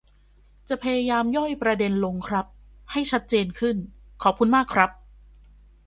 [0.69, 2.45] จะพยายามย่อยประเด็นลงครับ
[2.91, 3.75] ให้ชัดเจนขึ้น
[4.23, 4.89] ขอบคุณมากครับ